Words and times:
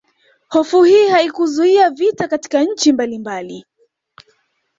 Hofu 0.49 0.83
hii 0.83 1.07
haikuzuia 1.07 1.89
vita 1.89 2.27
katika 2.27 2.63
nchi 2.63 2.93
mbalimbali 2.93 3.65